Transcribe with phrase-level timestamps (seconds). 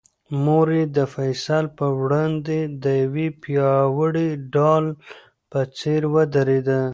[0.43, 4.85] مور یې د فیصل په وړاندې د یوې پیاوړې ډال
[5.49, 6.81] په څېر ودرېده.